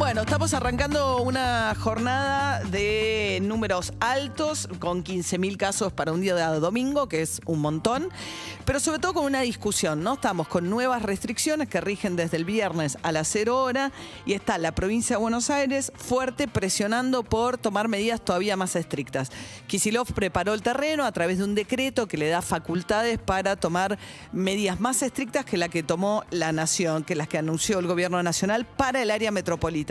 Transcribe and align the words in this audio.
Bueno, 0.00 0.22
estamos 0.22 0.54
arrancando 0.54 1.18
una 1.18 1.74
jornada 1.78 2.64
de 2.64 3.38
números 3.42 3.92
altos 4.00 4.66
con 4.78 5.04
15.000 5.04 5.58
casos 5.58 5.92
para 5.92 6.12
un 6.12 6.22
día 6.22 6.34
de 6.34 6.58
domingo, 6.58 7.06
que 7.06 7.20
es 7.20 7.42
un 7.44 7.60
montón, 7.60 8.08
pero 8.64 8.80
sobre 8.80 8.98
todo 8.98 9.12
con 9.12 9.26
una 9.26 9.42
discusión, 9.42 10.02
¿no? 10.02 10.14
Estamos 10.14 10.48
con 10.48 10.70
nuevas 10.70 11.02
restricciones 11.02 11.68
que 11.68 11.82
rigen 11.82 12.16
desde 12.16 12.38
el 12.38 12.46
viernes 12.46 12.96
a 13.02 13.12
las 13.12 13.28
0 13.28 13.62
hora 13.62 13.92
y 14.24 14.32
está 14.32 14.56
la 14.56 14.74
provincia 14.74 15.16
de 15.16 15.20
Buenos 15.20 15.50
Aires 15.50 15.92
fuerte 15.94 16.48
presionando 16.48 17.22
por 17.22 17.58
tomar 17.58 17.88
medidas 17.88 18.22
todavía 18.22 18.56
más 18.56 18.76
estrictas. 18.76 19.30
Kisilov 19.66 20.14
preparó 20.14 20.54
el 20.54 20.62
terreno 20.62 21.04
a 21.04 21.12
través 21.12 21.36
de 21.36 21.44
un 21.44 21.54
decreto 21.54 22.08
que 22.08 22.16
le 22.16 22.30
da 22.30 22.40
facultades 22.40 23.18
para 23.18 23.56
tomar 23.56 23.98
medidas 24.32 24.80
más 24.80 25.02
estrictas 25.02 25.44
que 25.44 25.58
la 25.58 25.68
que 25.68 25.82
tomó 25.82 26.24
la 26.30 26.52
Nación, 26.52 27.04
que 27.04 27.14
las 27.14 27.28
que 27.28 27.36
anunció 27.36 27.78
el 27.78 27.86
gobierno 27.86 28.22
nacional 28.22 28.64
para 28.64 29.02
el 29.02 29.10
área 29.10 29.30
metropolitana. 29.30 29.89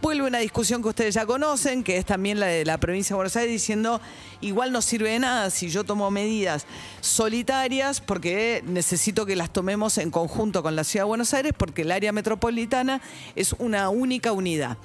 Vuelve 0.00 0.28
una 0.28 0.38
discusión 0.38 0.80
que 0.80 0.88
ustedes 0.88 1.14
ya 1.14 1.26
conocen, 1.26 1.82
que 1.82 1.96
es 1.96 2.04
también 2.04 2.38
la 2.38 2.46
de 2.46 2.64
la 2.64 2.78
provincia 2.78 3.14
de 3.14 3.16
Buenos 3.16 3.34
Aires, 3.34 3.52
diciendo 3.52 4.00
igual 4.40 4.70
no 4.70 4.80
sirve 4.80 5.10
de 5.10 5.18
nada 5.18 5.50
si 5.50 5.70
yo 5.70 5.82
tomo 5.82 6.10
medidas 6.10 6.66
solitarias, 7.00 8.00
porque 8.00 8.62
necesito 8.64 9.26
que 9.26 9.34
las 9.34 9.52
tomemos 9.52 9.98
en 9.98 10.12
conjunto 10.12 10.62
con 10.62 10.76
la 10.76 10.84
ciudad 10.84 11.04
de 11.04 11.08
Buenos 11.08 11.34
Aires, 11.34 11.52
porque 11.56 11.82
el 11.82 11.90
área 11.90 12.12
metropolitana 12.12 13.00
es 13.34 13.54
una 13.58 13.88
única 13.88 14.30
unidad. 14.32 14.78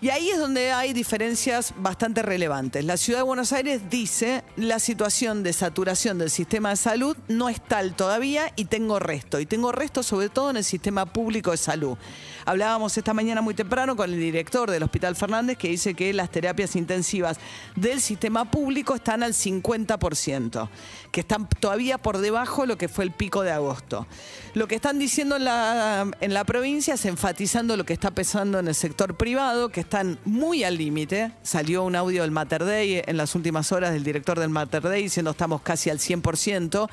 Y 0.00 0.10
ahí 0.10 0.28
es 0.28 0.38
donde 0.38 0.72
hay 0.72 0.92
diferencias 0.92 1.72
bastante 1.78 2.22
relevantes. 2.22 2.84
La 2.84 2.96
ciudad 2.96 3.20
de 3.20 3.24
Buenos 3.24 3.52
Aires 3.52 3.82
dice 3.88 4.44
la 4.56 4.78
situación 4.78 5.42
de 5.42 5.52
saturación 5.52 6.18
del 6.18 6.30
sistema 6.30 6.70
de 6.70 6.76
salud 6.76 7.16
no 7.28 7.48
es 7.48 7.60
tal 7.60 7.94
todavía 7.94 8.52
y 8.56 8.66
tengo 8.66 8.98
resto. 8.98 9.40
Y 9.40 9.46
tengo 9.46 9.72
resto 9.72 10.02
sobre 10.02 10.28
todo 10.28 10.50
en 10.50 10.58
el 10.58 10.64
sistema 10.64 11.06
público 11.06 11.52
de 11.52 11.56
salud. 11.56 11.96
Hablábamos 12.44 12.98
esta 12.98 13.14
mañana 13.14 13.40
muy 13.40 13.54
temprano 13.54 13.96
con 13.96 14.12
el 14.12 14.20
director 14.20 14.70
del 14.70 14.82
Hospital 14.82 15.16
Fernández 15.16 15.56
que 15.56 15.68
dice 15.68 15.94
que 15.94 16.12
las 16.12 16.30
terapias 16.30 16.76
intensivas 16.76 17.38
del 17.74 18.00
sistema 18.02 18.50
público 18.50 18.94
están 18.94 19.22
al 19.22 19.32
50%, 19.32 20.68
que 21.10 21.20
están 21.20 21.48
todavía 21.48 21.96
por 21.96 22.18
debajo 22.18 22.62
de 22.62 22.68
lo 22.68 22.76
que 22.76 22.88
fue 22.88 23.04
el 23.04 23.12
pico 23.12 23.42
de 23.42 23.52
agosto. 23.52 24.06
Lo 24.52 24.68
que 24.68 24.74
están 24.74 24.98
diciendo 24.98 25.36
en 25.36 25.44
la, 25.44 26.06
en 26.20 26.34
la 26.34 26.44
provincia 26.44 26.94
es 26.94 27.04
enfatizando 27.06 27.76
lo 27.76 27.84
que 27.84 27.94
está 27.94 28.10
pesando 28.10 28.58
en 28.58 28.68
el 28.68 28.74
sector 28.74 29.16
privado, 29.16 29.70
que 29.70 29.80
están 29.84 30.18
muy 30.24 30.64
al 30.64 30.76
límite. 30.76 31.30
Salió 31.42 31.84
un 31.84 31.94
audio 31.94 32.22
del 32.22 32.30
Mater 32.30 32.64
Dei 32.64 33.02
en 33.06 33.16
las 33.16 33.34
últimas 33.34 33.70
horas 33.70 33.92
del 33.92 34.02
director 34.02 34.38
del 34.38 34.48
Mater 34.48 34.82
Dei 34.82 35.04
diciendo 35.04 35.30
estamos 35.30 35.62
casi 35.62 35.90
al 35.90 35.98
100%. 35.98 36.88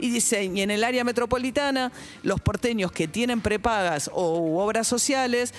Y 0.00 0.10
dice, 0.10 0.44
y 0.44 0.60
en 0.60 0.70
el 0.70 0.84
área 0.84 1.02
metropolitana, 1.02 1.90
los 2.22 2.40
porteños 2.40 2.92
que 2.92 3.08
tienen 3.08 3.40
prepagas 3.40 4.08
o 4.14 4.62
obras 4.62 4.86
sociales, 4.86 5.52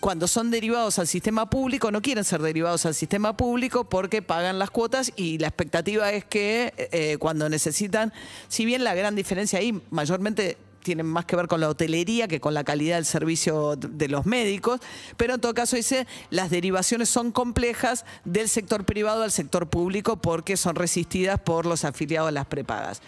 cuando 0.00 0.26
son 0.26 0.50
derivados 0.50 0.98
al 0.98 1.06
sistema 1.06 1.50
público, 1.50 1.90
no 1.90 2.00
quieren 2.00 2.24
ser 2.24 2.40
derivados 2.40 2.86
al 2.86 2.94
sistema 2.94 3.36
público 3.36 3.84
porque 3.84 4.22
pagan 4.22 4.58
las 4.58 4.70
cuotas 4.70 5.12
y 5.16 5.36
la 5.36 5.48
expectativa 5.48 6.10
es 6.12 6.24
que 6.24 6.72
eh, 6.78 7.18
cuando 7.18 7.48
necesitan, 7.50 8.12
si 8.48 8.64
bien 8.64 8.84
la 8.84 8.94
gran 8.94 9.14
diferencia 9.14 9.58
ahí 9.58 9.78
mayormente 9.90 10.56
tienen 10.84 11.06
más 11.06 11.24
que 11.24 11.34
ver 11.34 11.48
con 11.48 11.60
la 11.60 11.68
hotelería 11.68 12.28
que 12.28 12.40
con 12.40 12.54
la 12.54 12.62
calidad 12.62 12.96
del 12.96 13.04
servicio 13.06 13.74
de 13.74 14.06
los 14.06 14.26
médicos, 14.26 14.80
pero 15.16 15.34
en 15.34 15.40
todo 15.40 15.52
caso 15.54 15.74
dice, 15.74 16.06
las 16.30 16.50
derivaciones 16.50 17.08
son 17.08 17.32
complejas 17.32 18.04
del 18.24 18.48
sector 18.48 18.84
privado 18.84 19.24
al 19.24 19.32
sector 19.32 19.68
público 19.68 20.16
porque 20.16 20.56
son 20.56 20.76
resistidas 20.76 21.40
por 21.40 21.66
los 21.66 21.84
afiliados 21.84 22.28
a 22.28 22.32
las 22.32 22.46
prepagas. 22.46 23.02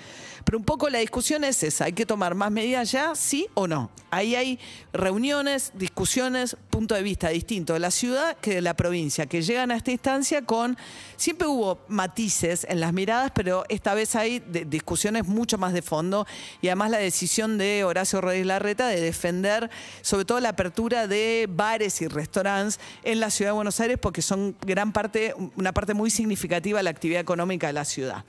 Pero 0.47 0.59
un 0.59 0.65
poco 0.65 0.89
la 0.89 1.01
discusión 1.01 1.43
es 1.43 1.61
esa, 1.65 1.87
¿hay 1.87 1.93
que 1.93 2.07
tomar 2.07 2.37
más 2.37 2.53
medidas 2.53 2.93
ya, 2.93 3.17
sí 3.17 3.49
o 3.55 3.67
no? 3.67 3.91
Ahí 4.13 4.37
hay 4.37 4.61
reuniones, 4.93 5.73
discusiones, 5.75 6.57
punto 6.71 6.95
de 6.95 7.03
vista 7.03 7.31
distinto 7.31 7.73
de 7.73 7.81
la 7.81 7.91
ciudad 7.91 8.37
que 8.37 8.55
de 8.55 8.61
la 8.61 8.75
provincia, 8.75 9.27
que 9.27 9.43
llegan 9.43 9.73
a 9.73 9.77
esta 9.77 9.91
instancia 9.91 10.43
con, 10.43 10.79
siempre 11.17 11.49
hubo 11.49 11.81
matices 11.89 12.65
en 12.71 12.79
las 12.79 12.93
miradas, 12.93 13.33
pero 13.35 13.65
esta 13.69 13.95
vez 13.95 14.15
hay 14.15 14.39
discusiones 14.39 15.27
mucho 15.27 15.59
más 15.59 15.73
de 15.73 15.83
fondo 15.83 16.29
y 16.63 16.69
además 16.69 16.93
la 16.93 16.99
decisión 16.99 17.59
de 17.59 17.83
Horacio 17.83 18.21
Rodríguez 18.21 18.47
Larreta 18.47 18.87
de 18.87 19.01
defender 19.01 19.69
sobre 20.01 20.27
todo 20.27 20.39
la 20.39 20.51
apertura 20.51 21.09
de 21.09 21.49
bares 21.51 22.01
y 22.03 22.07
restaurantes 22.07 22.79
en 23.03 23.19
la 23.19 23.31
ciudad 23.31 23.51
de 23.51 23.55
Buenos 23.57 23.81
Aires 23.81 23.99
porque 24.01 24.23
son 24.23 24.57
gran 24.65 24.93
parte, 24.93 25.35
una 25.57 25.73
parte 25.73 25.93
muy 25.93 26.09
significativa 26.09 26.79
de 26.79 26.85
la 26.85 26.91
actividad 26.91 27.21
económica 27.21 27.67
de 27.67 27.73
la 27.73 27.85
ciudad. 27.85 28.25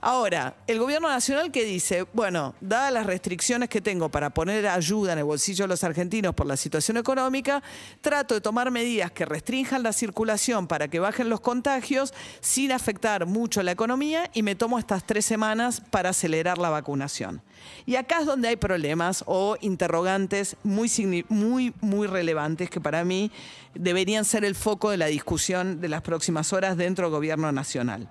Ahora, 0.00 0.54
el 0.68 0.78
gobierno 0.78 1.08
nacional 1.08 1.50
que 1.50 1.64
dice, 1.64 2.06
bueno, 2.12 2.54
dadas 2.60 2.92
las 2.92 3.06
restricciones 3.06 3.68
que 3.68 3.80
tengo 3.80 4.08
para 4.08 4.30
poner 4.30 4.66
ayuda 4.68 5.12
en 5.12 5.18
el 5.18 5.24
bolsillo 5.24 5.64
de 5.64 5.68
los 5.68 5.82
argentinos 5.82 6.34
por 6.34 6.46
la 6.46 6.56
situación 6.56 6.98
económica, 6.98 7.62
trato 8.00 8.34
de 8.34 8.40
tomar 8.40 8.70
medidas 8.70 9.10
que 9.10 9.24
restrinjan 9.24 9.82
la 9.82 9.92
circulación 9.92 10.68
para 10.68 10.86
que 10.86 11.00
bajen 11.00 11.28
los 11.28 11.40
contagios 11.40 12.14
sin 12.40 12.70
afectar 12.70 13.26
mucho 13.26 13.62
la 13.62 13.72
economía 13.72 14.30
y 14.34 14.42
me 14.42 14.54
tomo 14.54 14.78
estas 14.78 15.04
tres 15.04 15.26
semanas 15.26 15.82
para 15.90 16.10
acelerar 16.10 16.58
la 16.58 16.70
vacunación. 16.70 17.42
Y 17.84 17.96
acá 17.96 18.20
es 18.20 18.26
donde 18.26 18.48
hay 18.48 18.56
problemas 18.56 19.24
o 19.26 19.56
interrogantes 19.60 20.56
muy, 20.62 20.88
muy, 21.28 21.74
muy 21.80 22.06
relevantes 22.06 22.70
que 22.70 22.80
para 22.80 23.04
mí 23.04 23.32
deberían 23.74 24.24
ser 24.24 24.44
el 24.44 24.54
foco 24.54 24.90
de 24.90 24.96
la 24.96 25.06
discusión 25.06 25.80
de 25.80 25.88
las 25.88 26.02
próximas 26.02 26.52
horas 26.52 26.76
dentro 26.76 27.06
del 27.06 27.12
gobierno 27.14 27.50
nacional. 27.50 28.08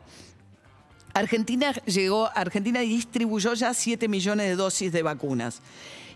Argentina 1.18 1.74
llegó, 1.86 2.30
Argentina 2.36 2.80
distribuyó 2.82 3.56
ya 3.56 3.74
7 3.74 4.08
millones 4.08 4.50
de 4.50 4.56
dosis 4.56 4.92
de 4.92 5.02
vacunas. 5.02 5.62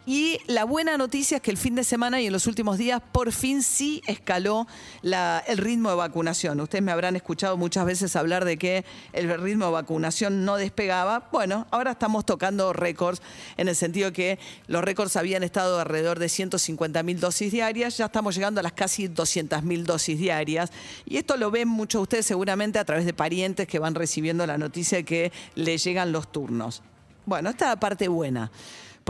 Y 0.05 0.39
la 0.47 0.63
buena 0.63 0.97
noticia 0.97 1.37
es 1.37 1.43
que 1.43 1.51
el 1.51 1.57
fin 1.57 1.75
de 1.75 1.83
semana 1.83 2.19
y 2.19 2.25
en 2.25 2.33
los 2.33 2.47
últimos 2.47 2.79
días 2.79 3.01
por 3.11 3.31
fin 3.31 3.61
sí 3.61 4.01
escaló 4.07 4.65
el 5.03 5.57
ritmo 5.57 5.89
de 5.89 5.95
vacunación. 5.95 6.59
Ustedes 6.59 6.83
me 6.83 6.91
habrán 6.91 7.15
escuchado 7.15 7.55
muchas 7.55 7.85
veces 7.85 8.15
hablar 8.15 8.43
de 8.43 8.57
que 8.57 8.83
el 9.13 9.29
ritmo 9.39 9.65
de 9.65 9.71
vacunación 9.73 10.43
no 10.43 10.55
despegaba. 10.57 11.29
Bueno, 11.31 11.67
ahora 11.69 11.91
estamos 11.91 12.25
tocando 12.25 12.73
récords 12.73 13.21
en 13.57 13.67
el 13.67 13.75
sentido 13.75 14.11
que 14.11 14.39
los 14.65 14.83
récords 14.83 15.15
habían 15.17 15.43
estado 15.43 15.79
alrededor 15.79 16.17
de 16.17 16.29
150 16.29 17.03
mil 17.03 17.19
dosis 17.19 17.51
diarias, 17.51 17.97
ya 17.97 18.05
estamos 18.05 18.33
llegando 18.33 18.59
a 18.59 18.63
las 18.63 18.73
casi 18.73 19.07
200 19.07 19.61
mil 19.61 19.85
dosis 19.85 20.17
diarias. 20.17 20.71
Y 21.05 21.17
esto 21.17 21.37
lo 21.37 21.51
ven 21.51 21.67
muchos 21.67 21.99
de 21.99 22.03
ustedes 22.03 22.25
seguramente 22.25 22.79
a 22.79 22.85
través 22.85 23.05
de 23.05 23.13
parientes 23.13 23.67
que 23.67 23.77
van 23.77 23.93
recibiendo 23.93 24.47
la 24.47 24.57
noticia 24.57 24.97
de 24.97 25.05
que 25.05 25.31
les 25.53 25.83
llegan 25.83 26.11
los 26.11 26.31
turnos. 26.31 26.81
Bueno, 27.27 27.51
esta 27.51 27.65
es 27.65 27.69
la 27.69 27.79
parte 27.79 28.07
buena 28.07 28.49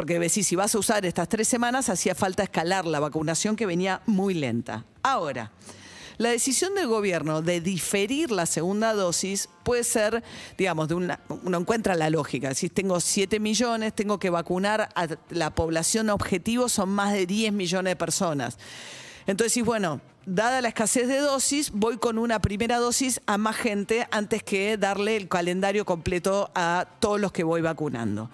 porque 0.01 0.17
decís, 0.17 0.47
si 0.47 0.55
vas 0.55 0.73
a 0.73 0.79
usar 0.79 1.05
estas 1.05 1.29
tres 1.29 1.47
semanas, 1.47 1.87
hacía 1.87 2.15
falta 2.15 2.41
escalar 2.41 2.87
la 2.87 2.99
vacunación 2.99 3.55
que 3.55 3.67
venía 3.67 4.01
muy 4.07 4.33
lenta. 4.33 4.83
Ahora, 5.03 5.51
la 6.17 6.29
decisión 6.29 6.73
del 6.73 6.87
gobierno 6.87 7.43
de 7.43 7.61
diferir 7.61 8.31
la 8.31 8.47
segunda 8.47 8.95
dosis 8.95 9.47
puede 9.61 9.83
ser, 9.83 10.23
digamos, 10.57 10.87
de 10.87 10.95
una, 10.95 11.19
uno 11.43 11.59
encuentra 11.59 11.93
la 11.93 12.09
lógica. 12.09 12.55
Si 12.55 12.67
tengo 12.67 12.99
7 12.99 13.39
millones, 13.39 13.93
tengo 13.93 14.17
que 14.17 14.31
vacunar 14.31 14.89
a 14.95 15.07
la 15.29 15.53
población 15.53 16.09
objetivo, 16.09 16.67
son 16.67 16.89
más 16.89 17.13
de 17.13 17.27
10 17.27 17.53
millones 17.53 17.91
de 17.91 17.95
personas. 17.95 18.57
Entonces, 19.27 19.63
bueno, 19.63 20.01
dada 20.25 20.61
la 20.61 20.69
escasez 20.69 21.07
de 21.09 21.19
dosis, 21.19 21.69
voy 21.69 21.99
con 21.99 22.17
una 22.17 22.41
primera 22.41 22.79
dosis 22.79 23.21
a 23.27 23.37
más 23.37 23.55
gente 23.55 24.07
antes 24.09 24.41
que 24.41 24.77
darle 24.77 25.15
el 25.15 25.27
calendario 25.27 25.85
completo 25.85 26.49
a 26.55 26.87
todos 26.99 27.19
los 27.19 27.31
que 27.31 27.43
voy 27.43 27.61
vacunando. 27.61 28.31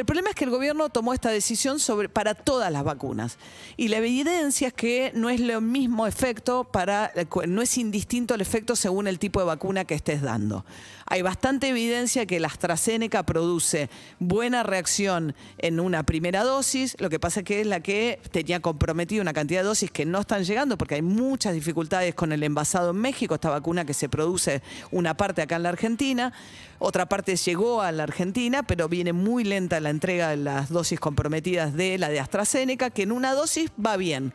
El 0.00 0.06
problema 0.06 0.30
es 0.30 0.34
que 0.34 0.44
el 0.44 0.50
gobierno 0.50 0.88
tomó 0.88 1.12
esta 1.12 1.28
decisión 1.28 1.78
sobre, 1.78 2.08
para 2.08 2.34
todas 2.34 2.72
las 2.72 2.84
vacunas. 2.84 3.36
Y 3.76 3.88
la 3.88 3.98
evidencia 3.98 4.68
es 4.68 4.72
que 4.72 5.12
no 5.14 5.28
es 5.28 5.40
lo 5.40 5.60
mismo 5.60 6.06
efecto 6.06 6.64
para, 6.64 7.12
no 7.46 7.60
es 7.60 7.76
indistinto 7.76 8.34
el 8.34 8.40
efecto 8.40 8.76
según 8.76 9.06
el 9.08 9.18
tipo 9.18 9.40
de 9.40 9.46
vacuna 9.46 9.84
que 9.84 9.92
estés 9.92 10.22
dando. 10.22 10.64
Hay 11.12 11.22
bastante 11.22 11.66
evidencia 11.66 12.24
que 12.24 12.38
la 12.38 12.46
AstraZeneca 12.46 13.24
produce 13.24 13.90
buena 14.20 14.62
reacción 14.62 15.34
en 15.58 15.80
una 15.80 16.04
primera 16.04 16.44
dosis, 16.44 16.96
lo 17.00 17.10
que 17.10 17.18
pasa 17.18 17.40
es 17.40 17.46
que 17.46 17.60
es 17.62 17.66
la 17.66 17.80
que 17.80 18.20
tenía 18.30 18.60
comprometido 18.60 19.20
una 19.20 19.32
cantidad 19.32 19.62
de 19.62 19.66
dosis 19.66 19.90
que 19.90 20.06
no 20.06 20.20
están 20.20 20.44
llegando 20.44 20.78
porque 20.78 20.94
hay 20.94 21.02
muchas 21.02 21.52
dificultades 21.52 22.14
con 22.14 22.30
el 22.30 22.44
envasado 22.44 22.90
en 22.90 22.98
México, 22.98 23.34
esta 23.34 23.50
vacuna 23.50 23.84
que 23.84 23.92
se 23.92 24.08
produce 24.08 24.62
una 24.92 25.16
parte 25.16 25.42
acá 25.42 25.56
en 25.56 25.64
la 25.64 25.70
Argentina, 25.70 26.32
otra 26.78 27.08
parte 27.08 27.34
llegó 27.34 27.82
a 27.82 27.90
la 27.90 28.04
Argentina, 28.04 28.62
pero 28.62 28.88
viene 28.88 29.12
muy 29.12 29.42
lenta 29.42 29.80
la 29.80 29.90
entrega 29.90 30.28
de 30.28 30.36
las 30.36 30.68
dosis 30.68 31.00
comprometidas 31.00 31.74
de 31.74 31.98
la 31.98 32.08
de 32.08 32.20
AstraZeneca, 32.20 32.90
que 32.90 33.02
en 33.02 33.10
una 33.10 33.34
dosis 33.34 33.72
va 33.84 33.96
bien. 33.96 34.32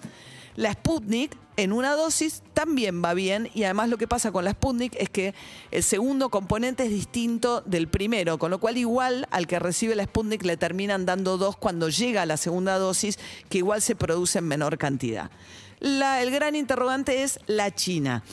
La 0.57 0.73
Sputnik 0.73 1.37
en 1.57 1.71
una 1.71 1.93
dosis 1.93 2.43
también 2.53 3.03
va 3.03 3.13
bien 3.13 3.49
y 3.53 3.63
además 3.63 3.89
lo 3.89 3.97
que 3.97 4.07
pasa 4.07 4.31
con 4.31 4.43
la 4.43 4.51
Sputnik 4.51 4.95
es 4.97 5.09
que 5.09 5.33
el 5.71 5.83
segundo 5.83 6.29
componente 6.29 6.83
es 6.83 6.89
distinto 6.89 7.61
del 7.61 7.87
primero, 7.87 8.37
con 8.37 8.51
lo 8.51 8.59
cual 8.59 8.77
igual 8.77 9.27
al 9.31 9.47
que 9.47 9.59
recibe 9.59 9.95
la 9.95 10.03
Sputnik 10.03 10.43
le 10.43 10.57
terminan 10.57 11.05
dando 11.05 11.37
dos 11.37 11.55
cuando 11.55 11.89
llega 11.89 12.23
a 12.23 12.25
la 12.25 12.37
segunda 12.37 12.77
dosis, 12.77 13.17
que 13.49 13.59
igual 13.59 13.81
se 13.81 13.95
produce 13.95 14.39
en 14.39 14.47
menor 14.47 14.77
cantidad. 14.77 15.29
el 15.79 16.31
gran 16.31 16.55
interrogante 16.55 17.23
es 17.23 17.39
la 17.47 17.73
China. 17.73 18.23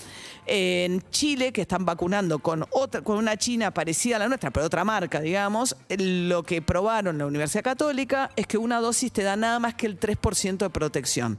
En 0.45 1.09
Chile, 1.11 1.53
que 1.53 1.61
están 1.61 1.85
vacunando 1.85 2.41
con, 2.41 2.67
otra, 2.71 3.03
con 3.03 3.17
una 3.17 3.37
China 3.37 3.71
parecida 3.71 4.17
a 4.17 4.19
la 4.19 4.27
nuestra, 4.27 4.51
pero 4.51 4.67
otra 4.67 4.83
marca, 4.83 5.21
digamos, 5.21 5.77
lo 5.89 6.43
que 6.43 6.61
probaron 6.61 7.19
la 7.19 7.27
Universidad 7.27 7.63
Católica 7.63 8.31
es 8.35 8.49
que 8.49 8.59
una 8.59 8.81
dosis 8.81 9.13
te 9.13 9.23
da 9.23 9.37
nada 9.37 9.61
más 9.61 9.75
que 9.75 9.87
el 9.87 10.01
3% 10.01 10.57
de 10.57 10.71
protección 10.71 11.39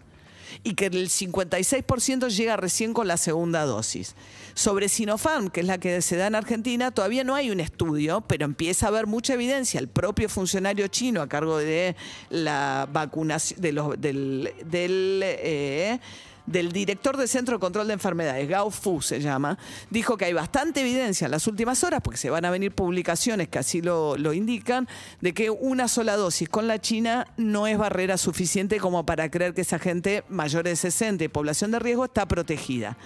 y 0.64 0.76
que 0.76 0.88
el 0.88 1.10
56% 1.10 2.30
llega 2.30 2.58
recién 2.58 2.94
con 2.94 3.08
la 3.08 3.18
segunda 3.18 3.66
dosis. 3.66 4.16
Sobre 4.54 4.88
Sinopharm, 4.88 5.50
que 5.50 5.62
es 5.62 5.66
la 5.66 5.80
que 5.80 6.02
se 6.02 6.16
da 6.16 6.28
en 6.28 6.36
Argentina, 6.36 6.92
todavía 6.92 7.24
no 7.24 7.34
hay 7.34 7.50
un 7.50 7.60
estudio, 7.60 8.22
pero 8.22 8.46
empieza 8.46 8.86
a 8.86 8.90
haber 8.90 9.08
mucha 9.08 9.34
evidencia. 9.34 9.80
El 9.80 9.88
propio 9.88 10.30
funcionario 10.30 10.88
chino 10.88 11.22
a 11.22 11.28
cargo 11.28 11.58
de 11.58 11.96
la 12.30 12.88
vacunación, 12.92 13.60
de 13.62 13.72
los, 13.72 14.00
del, 14.00 14.52
eh, 15.24 16.00
del 16.46 16.72
director 16.72 17.18
del 17.18 17.28
Centro 17.28 17.56
de 17.56 17.60
Control 17.60 17.88
de 17.88 17.94
Enfermedades, 17.94 18.48
Gao 18.48 18.70
Fu 18.70 19.02
se 19.02 19.20
llama, 19.20 19.58
dijo 19.90 20.18
que 20.18 20.26
hay 20.26 20.34
bastante 20.34 20.82
evidencia 20.82 21.26
en 21.26 21.32
las 21.32 21.48
últimas 21.48 21.84
horas, 21.84 22.02
porque 22.04 22.18
se 22.18 22.30
van 22.30 22.46
a 22.46 22.52
venir 22.52 22.72
publicaciones 22.72 23.48
que 23.48 23.60
así 23.60 23.82
lo, 23.82 24.18
lo 24.18 24.34
indican, 24.34 24.88
de 25.22 25.34
que 25.34 25.50
una 25.50 25.88
sola 25.88 26.16
dosis 26.16 26.50
con 26.50 26.68
la 26.68 26.80
China 26.80 27.28
no 27.38 27.68
es 27.68 27.78
barrera 27.78 28.18
suficiente 28.18 28.80
como 28.80 29.06
para 29.06 29.30
creer 29.30 29.54
que 29.54 29.62
esa 29.62 29.80
gente 29.80 30.24
mayor 30.30 30.64
de 30.66 30.76
60 30.76 31.24
y 31.24 31.28
población 31.28 31.72
de 31.72 31.80
riesgo 31.80 32.06
está 32.06 32.26
protegida. 32.28 32.98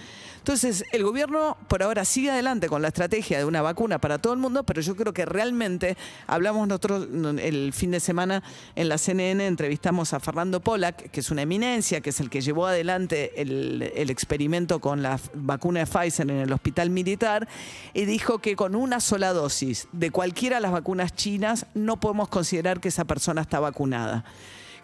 Entonces, 0.47 0.85
el 0.93 1.03
gobierno 1.03 1.57
por 1.67 1.83
ahora 1.83 2.05
sigue 2.05 2.31
adelante 2.31 2.69
con 2.69 2.81
la 2.81 2.87
estrategia 2.87 3.37
de 3.37 3.43
una 3.43 3.61
vacuna 3.61 3.99
para 3.99 4.17
todo 4.17 4.31
el 4.31 4.39
mundo, 4.39 4.63
pero 4.63 4.79
yo 4.79 4.95
creo 4.95 5.11
que 5.13 5.25
realmente, 5.25 5.97
hablamos 6.25 6.65
nosotros 6.69 7.05
el 7.41 7.73
fin 7.73 7.91
de 7.91 7.99
semana 7.99 8.41
en 8.73 8.87
la 8.87 8.97
CNN, 8.97 9.45
entrevistamos 9.45 10.13
a 10.13 10.21
Fernando 10.21 10.61
Pollack, 10.61 11.11
que 11.11 11.19
es 11.19 11.31
una 11.31 11.41
eminencia, 11.41 11.99
que 11.99 12.11
es 12.11 12.21
el 12.21 12.29
que 12.29 12.39
llevó 12.39 12.65
adelante 12.65 13.26
el, 13.35 13.91
el 13.95 14.09
experimento 14.09 14.79
con 14.79 15.01
la 15.01 15.19
vacuna 15.33 15.81
de 15.81 15.85
Pfizer 15.87 16.29
en 16.29 16.37
el 16.37 16.53
hospital 16.53 16.89
militar, 16.89 17.47
y 17.93 18.05
dijo 18.05 18.39
que 18.39 18.55
con 18.55 18.75
una 18.75 18.99
sola 18.99 19.33
dosis 19.33 19.87
de 19.91 20.11
cualquiera 20.11 20.57
de 20.57 20.61
las 20.61 20.71
vacunas 20.71 21.15
chinas 21.15 21.65
no 21.73 21.99
podemos 21.99 22.29
considerar 22.29 22.79
que 22.79 22.89
esa 22.89 23.05
persona 23.05 23.41
está 23.41 23.59
vacunada 23.59 24.25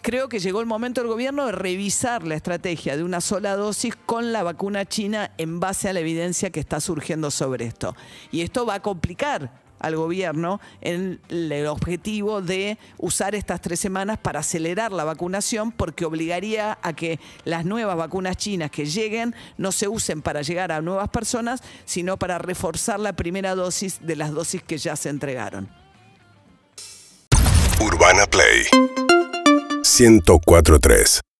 creo 0.04 0.28
que 0.28 0.40
llegó 0.40 0.60
el 0.60 0.68
momento 0.68 1.02
del 1.02 1.10
gobierno 1.10 1.46
de 1.46 1.54
revisar 1.54 2.28
la 2.28 2.36
estrategia 2.36 2.98
de 2.98 3.04
una 3.04 3.22
sola 3.22 3.56
dosis 3.56 3.96
con 3.96 4.34
la 4.34 4.44
vacuna 4.44 4.86
china 4.86 5.32
en 5.38 5.62
base 5.62 5.88
a 5.88 5.94
la 5.94 6.02
evidencia 6.02 6.52
que 6.52 6.60
está 6.60 6.82
surgiendo 6.82 7.32
sobre 7.32 7.66
esto. 7.66 7.96
Y 8.30 8.42
esto 8.42 8.66
va 8.66 8.76
a 8.76 8.82
complicar 8.82 9.63
al 9.84 9.96
gobierno 9.96 10.60
en 10.82 11.20
el 11.30 11.68
objetivo 11.68 12.42
de 12.42 12.80
usar 12.98 13.36
estas 13.36 13.62
tres 13.62 13.80
semanas 13.80 14.18
para 14.18 14.40
acelerar 14.40 14.92
la 14.92 15.04
vacunación 15.04 15.72
porque 15.72 16.06
obligaría 16.06 16.80
a 16.82 16.94
que 16.94 17.20
las 17.44 17.66
nuevas 17.66 17.98
vacunas 17.98 18.38
chinas 18.38 18.72
que 18.72 18.86
lleguen 18.86 19.36
no 19.58 19.72
se 19.72 19.88
usen 19.88 20.22
para 20.22 20.42
llegar 20.42 20.72
a 20.72 20.82
nuevas 20.82 21.10
personas, 21.10 21.62
sino 21.86 22.18
para 22.18 22.38
reforzar 22.38 23.00
la 23.00 23.14
primera 23.14 23.56
dosis 23.56 24.00
de 24.02 24.16
las 24.16 24.32
dosis 24.32 24.64
que 24.64 24.78
ya 24.78 24.96
se 24.96 25.10
entregaron. 25.10 25.70
Urbana 27.80 28.26
Play 28.26 28.66
1043 29.84 31.24